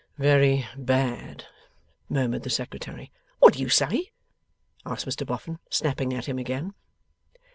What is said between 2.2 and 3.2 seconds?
the Secretary.